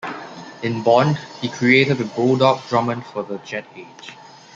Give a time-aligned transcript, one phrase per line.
[0.63, 4.13] In Bond, he created a Bulldog Drummond for the jet age.